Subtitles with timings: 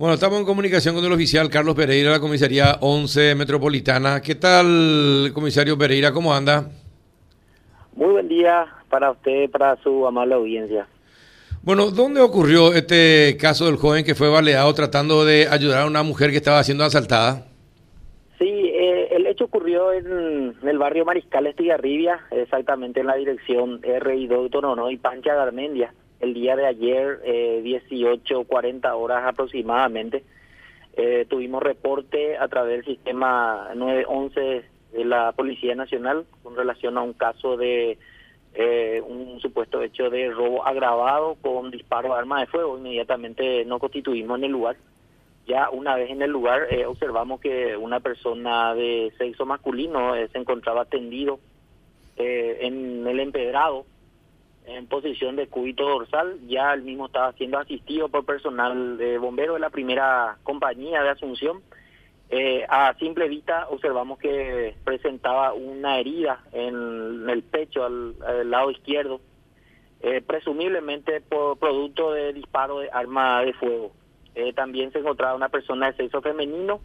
[0.00, 4.22] Bueno, estamos en comunicación con el oficial Carlos Pereira de la comisaría 11 Metropolitana.
[4.22, 6.10] ¿Qué tal, comisario Pereira?
[6.10, 6.70] ¿Cómo anda?
[7.94, 10.88] Muy buen día para usted, para su amable audiencia.
[11.60, 16.02] Bueno, ¿dónde ocurrió este caso del joven que fue baleado tratando de ayudar a una
[16.02, 17.44] mujer que estaba siendo asaltada?
[18.38, 24.16] Sí, eh, el hecho ocurrió en, el barrio Mariscal Estigarribia, exactamente en la dirección R
[24.16, 30.22] y no y Pancha Garmendia el día de ayer, eh, 18, 40 horas aproximadamente.
[30.96, 37.02] Eh, tuvimos reporte a través del sistema 911 de la Policía Nacional con relación a
[37.02, 37.98] un caso de
[38.52, 42.76] eh, un supuesto hecho de robo agravado con disparo de arma de fuego.
[42.78, 44.76] Inmediatamente nos constituimos en el lugar.
[45.46, 50.28] Ya una vez en el lugar eh, observamos que una persona de sexo masculino eh,
[50.32, 51.38] se encontraba tendido
[52.16, 53.86] en el empedrado
[54.66, 59.56] en posición de cúbito dorsal, ya el mismo estaba siendo asistido por personal de bomberos
[59.56, 61.62] de la primera compañía de Asunción.
[62.28, 68.14] Eh, a simple vista observamos que presentaba una herida en el pecho al,
[68.48, 69.20] lado izquierdo,
[70.00, 73.92] eh, presumiblemente por producto de disparo de arma de fuego.
[74.36, 76.80] Eh, también se encontraba una persona de sexo femenino,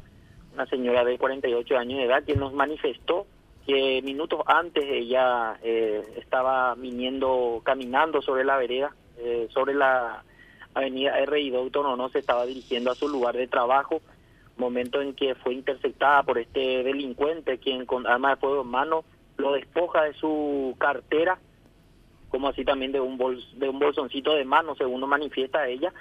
[0.53, 3.27] una señora de 48 años de edad, que nos manifestó
[3.65, 10.23] que minutos antes ella eh, estaba viniendo, caminando sobre la vereda, eh, sobre la
[10.73, 11.49] avenida R.I.
[11.49, 14.01] Doctor no se estaba dirigiendo a su lugar de trabajo,
[14.57, 19.03] momento en que fue interceptada por este delincuente, quien con arma de fuego en mano
[19.37, 21.39] lo despoja de su cartera,
[22.29, 25.93] como así también de un, de un bolsoncito de mano, según lo manifiesta ella,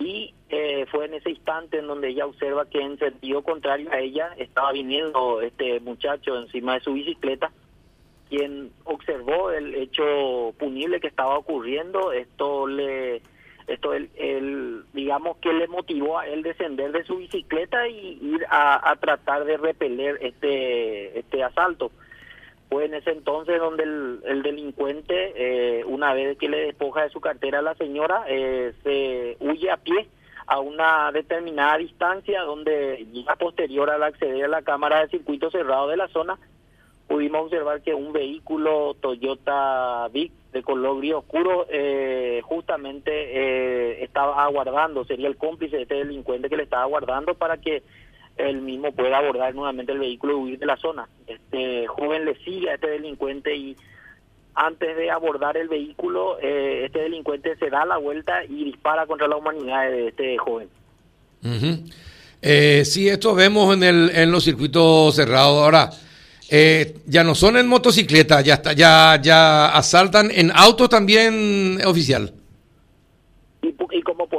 [0.00, 4.00] y eh, fue en ese instante en donde ella observa que en sentido contrario a
[4.00, 7.52] ella estaba viniendo este muchacho encima de su bicicleta,
[8.28, 13.22] quien observó el hecho punible que estaba ocurriendo, esto le
[13.66, 18.90] esto el, digamos que le motivó a él descender de su bicicleta y ir a,
[18.90, 21.92] a tratar de repeler este este asalto
[22.70, 27.20] fue en ese entonces donde el, delincuente, eh, una vez que le despoja de su
[27.20, 30.08] cartera a la señora, eh, se huye a pie
[30.46, 35.88] a una determinada distancia donde ya posterior al acceder a la cámara de circuito cerrado
[35.88, 36.38] de la zona,
[37.08, 45.04] pudimos observar que un vehículo Toyota Vic de color gris oscuro eh, justamente estaba aguardando,
[45.04, 47.82] sería el cómplice de este delincuente que le estaba aguardando para que
[48.48, 51.08] él mismo pueda abordar nuevamente el vehículo y huir de la zona.
[51.26, 53.76] Este joven le sigue a este delincuente y
[54.54, 59.28] antes de abordar el vehículo, eh, este delincuente se da la vuelta y dispara contra
[59.28, 60.68] la humanidad de este joven.
[62.42, 65.62] eh, sí, esto vemos en, el, en los circuitos cerrados.
[65.62, 65.90] Ahora,
[66.48, 72.32] eh, ya no son en motocicleta, ya, está, ya, ya asaltan en auto también, oficial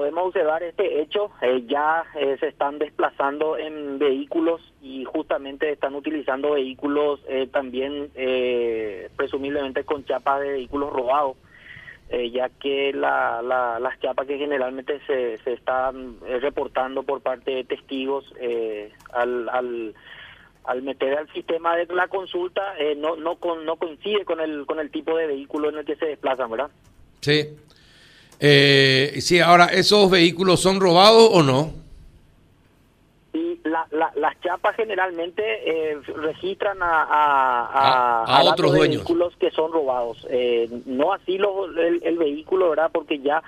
[0.02, 5.94] podemos observar este hecho, eh, ya eh, se están desplazando en vehículos y justamente están
[5.94, 8.10] utilizando vehículos eh, también
[9.16, 11.38] presumiblemente con chapas de vehículos robados,
[12.32, 18.26] ya que la, las chapas que generalmente se, se están reportando por parte de testigos
[19.14, 19.94] al, al
[20.64, 22.62] al meter al sistema de la consulta
[22.98, 26.08] no no no coincide con el con el tipo de vehículo en el que se
[26.08, 26.72] desplazan, ¿verdad?
[27.20, 27.56] Sí.
[28.44, 31.74] Eh, sí, ahora, ¿esos vehículos son robados o no?
[33.32, 40.26] Sí, las chapas generalmente eh, registran a, a, otros vehículos que son robados.
[40.28, 41.38] Eh, no así
[42.02, 42.90] el, vehículo, ¿verdad?
[42.92, 43.44] Porque ya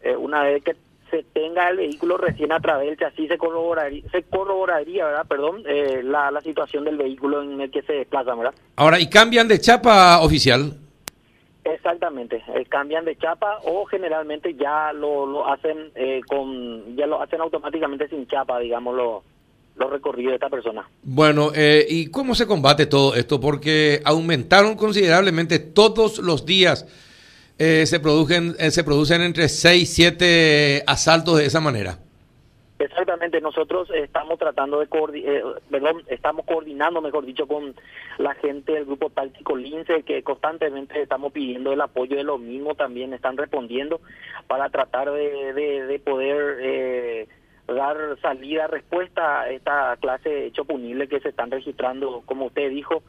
[0.00, 0.76] eh, una vez que
[1.10, 5.26] se tenga el vehículo recién a través así se corroboraría, se corroboraría ¿verdad?
[5.28, 5.62] Perdón,
[6.04, 8.54] la, la situación del vehículo en el que se desplaza, ¿verdad?
[8.76, 10.85] Ahora, ¿y cambian de chapa oficial?
[11.74, 17.20] Exactamente, eh, cambian de chapa o generalmente ya lo, lo hacen eh, con, ya lo
[17.20, 18.94] hacen automáticamente sin chapa, digamos,
[19.74, 20.88] los recorridos de esta persona.
[21.02, 23.40] Bueno, eh, ¿y cómo se combate todo esto?
[23.40, 26.86] Porque aumentaron considerablemente todos los días,
[27.58, 31.98] se, producen, se producen entre 6 y 7 asaltos de esa manera.
[32.78, 37.74] Exactamente, nosotros estamos tratando de eh, perdón, estamos coordinando, mejor dicho, con
[38.18, 42.74] la gente del grupo táctico Lince, que constantemente estamos pidiendo el apoyo de lo mismo,
[42.74, 44.02] también están respondiendo
[44.46, 47.28] para tratar de, de, poder eh,
[47.66, 52.68] dar salida, respuesta a esta clase de hecho punible que se están registrando, como usted
[52.68, 53.02] dijo,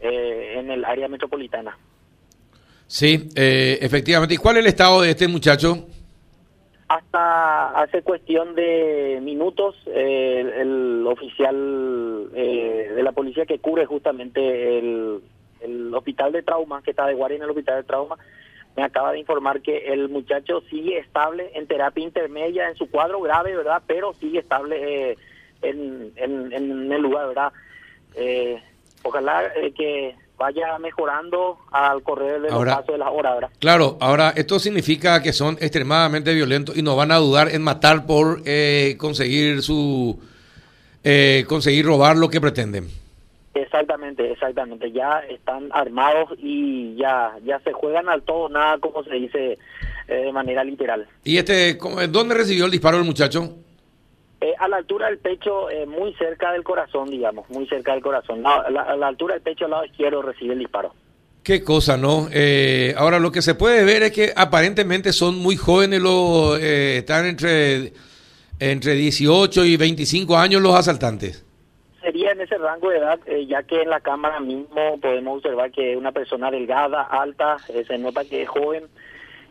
[0.00, 1.78] eh, en el área metropolitana.
[2.88, 4.34] Sí, efectivamente.
[4.34, 5.86] ¿Y cuál es el estado de este muchacho?
[6.92, 14.78] Hasta hace cuestión de minutos, eh, el oficial eh, de la policía que cubre justamente
[14.78, 15.22] el,
[15.94, 18.18] hospital de trauma, que está de guardia en el hospital de trauma,
[18.76, 23.22] me acaba de informar que el muchacho sigue estable en terapia intermedia, en su cuadro
[23.22, 23.82] grave, ¿verdad?
[23.86, 25.18] Pero sigue estable eh,
[25.62, 27.52] en, en, el lugar, ¿verdad?
[28.16, 28.62] Eh,
[29.02, 33.50] ojalá eh, que vaya mejorando al correr de los pasos de las horas, ¿verdad?
[33.58, 38.06] Claro, ahora esto significa que son extremadamente violentos y no van a dudar en matar
[38.06, 38.42] por
[38.98, 40.18] conseguir su
[41.48, 42.88] conseguir robar lo que pretenden.
[43.54, 44.90] Exactamente, exactamente.
[44.92, 49.58] Ya están armados y ya ya se juegan al todo, nada como se dice
[50.08, 51.06] eh, de manera literal.
[51.24, 51.78] ¿Y este,
[52.08, 53.56] dónde recibió el disparo el muchacho?
[54.42, 58.02] Eh, a la altura del pecho, eh, muy cerca del corazón, digamos, muy cerca del
[58.02, 58.42] corazón.
[58.44, 60.94] a, la, altura del pecho, al lado izquierdo, recibe el disparo.
[61.42, 62.28] Qué cosa, ¿no?
[62.96, 67.92] ahora, lo que se puede ver es que aparentemente son muy jóvenes, los, están entre,
[68.60, 71.44] entre 18 y 25 años los asaltantes
[72.02, 75.70] sería en ese rango de edad, eh, ya que en la cámara mismo podemos observar
[75.70, 78.84] que es una persona delgada, alta, eh, se nota que es joven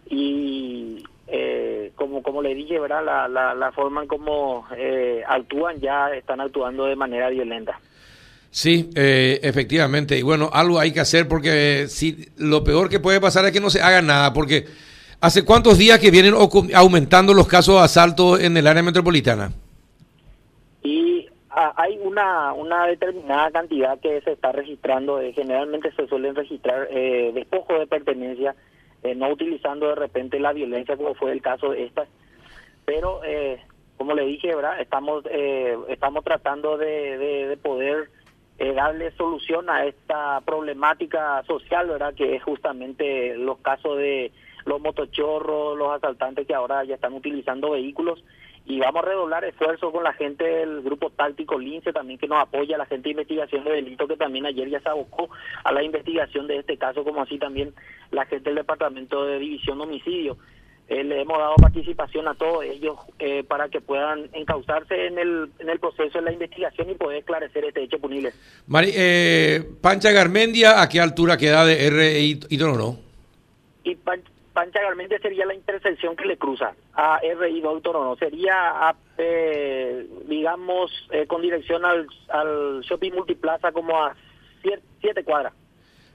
[0.09, 3.03] y eh, como como le dije, ¿verdad?
[3.03, 4.65] La, la, la forma en cómo
[5.27, 7.79] actúan ya están actuando de manera violenta.
[8.49, 10.17] Sí, efectivamente.
[10.17, 13.61] Y bueno, algo hay que hacer porque si lo peor que puede pasar es que
[13.61, 14.65] no se haga nada, porque
[15.21, 16.33] ¿hace cuántos días que vienen
[16.73, 19.51] aumentando los casos de asalto en el área metropolitana?
[21.53, 26.87] Ah, hay una, una determinada cantidad que se está registrando, eh, generalmente se suelen registrar
[26.89, 28.55] eh, despojos de pertenencia,
[29.03, 32.05] eh, no utilizando de repente la violencia como fue el caso de esta,
[32.85, 33.61] pero eh,
[33.97, 34.81] como le dije, ¿verdad?
[34.81, 35.23] estamos
[35.87, 38.09] estamos tratando de, de, poder
[38.75, 42.13] darle solución a esta problemática social, ¿verdad?
[42.15, 44.31] que es justamente los casos de
[44.65, 48.23] los motochorros, los asaltantes que ahora ya están utilizando vehículos
[48.65, 52.41] y vamos a redoblar esfuerzos con la gente del grupo táctico Lince también que nos
[52.41, 55.29] apoya, la gente de investigación de delito que también ayer ya se abocó
[55.63, 57.73] a la investigación de este caso, como así también
[58.11, 60.37] la gente del Departamento de División de Homicidio.
[60.87, 65.49] Eh, le hemos dado participación a todos ellos eh, para que puedan encauzarse en el,
[65.59, 68.33] en el proceso de la investigación y poder esclarecer este hecho punible.
[68.67, 72.99] Mari, eh, Pancha Garmendia, ¿a qué altura queda de R y no?
[73.83, 73.95] Y
[74.53, 78.15] Pancha Garmendia sería la intersección que le cruza a RI Doctor o no.
[78.17, 84.15] Sería, eh, digamos, eh, con dirección al, al shopping multiplaza como a
[85.01, 85.53] siete, cuadras.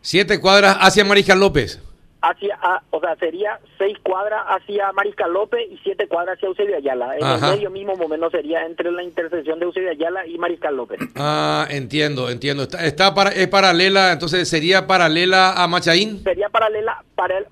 [0.01, 1.81] Siete cuadras hacia Mariscal López
[2.23, 2.59] hacia,
[2.91, 7.17] o sea, sería seis cuadras hacia Mariscal López y siete cuadras hacia Eusebio Ayala.
[7.17, 10.99] En el medio mismo momento sería entre la intersección de Eusebio Ayala y Mariscal López.
[11.15, 12.65] Ah, entiendo, entiendo.
[12.65, 16.23] Está, está para, es paralela, entonces sería paralela a Machaín.
[16.23, 17.05] Sería paralela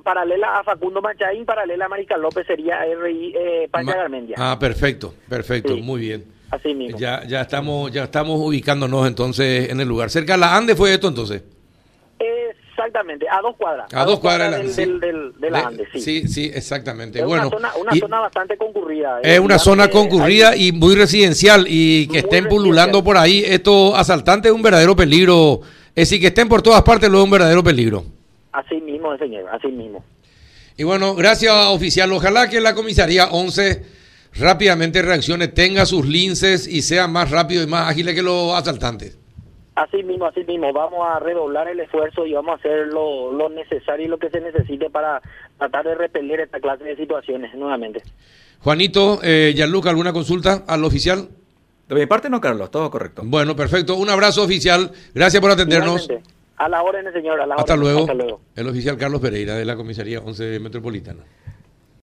[0.02, 4.36] paralela a Facundo Machaín, paralela a Mariscal López sería RI eh, Pancha Garmendia.
[4.38, 6.24] Ah, perfecto, perfecto, muy bien.
[6.50, 6.98] Así mismo.
[6.98, 10.10] Ya, ya estamos, ya estamos ubicándonos entonces en el lugar.
[10.10, 11.42] Cerca de la Ande fue esto entonces.
[12.76, 13.92] Exactamente, a dos cuadras.
[13.94, 16.00] A, dos cuadras, del, de la Andes, sí.
[16.00, 17.20] Sí, sí, exactamente.
[17.20, 19.20] Es bueno, una zona, una zona bastante concurrida.
[19.22, 24.50] Es una zona concurrida y muy residencial y que estén pululando por ahí estos asaltantes
[24.50, 25.60] es un verdadero peligro.
[25.94, 28.04] Es decir, que estén por todas partes lo es un verdadero peligro.
[28.52, 30.04] Así mismo, señor, así mismo.
[30.76, 32.12] Y bueno, gracias oficial.
[32.12, 33.82] Ojalá que la comisaría 11
[34.34, 39.18] rápidamente reaccione, tenga sus linces y sea más rápido y más ágil que los asaltantes.
[39.76, 43.48] Así mismo, así mismo, vamos a redoblar el esfuerzo y vamos a hacer lo, lo
[43.48, 45.20] necesario y lo que se necesite para
[45.58, 48.00] tratar de repeler esta clase de situaciones nuevamente.
[48.60, 51.28] Juanito, eh, Gianluca, ¿alguna consulta al oficial?
[51.88, 53.22] De mi parte no, Carlos, todo correcto.
[53.24, 53.96] Bueno, perfecto.
[53.96, 54.90] Un abrazo oficial.
[55.12, 56.08] Gracias por atendernos.
[56.56, 57.40] A la orden, señor.
[57.40, 57.80] A la Hasta, orden.
[57.84, 58.00] Luego.
[58.00, 58.40] Hasta luego.
[58.54, 61.24] El oficial Carlos Pereira de la Comisaría 11 Metropolitana.